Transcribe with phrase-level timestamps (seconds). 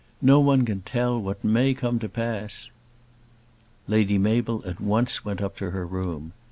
[0.23, 2.71] No one can tell what may come to pass."
[3.87, 6.33] Lady Mabel at once went up to her room.